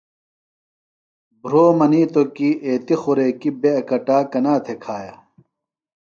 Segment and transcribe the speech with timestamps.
[1.41, 5.13] بُھروۡ منِیتوۡ کی ایتیۡ خوریکیۡ بےۡ اکٹا کنا تھےۡ کھایہ؟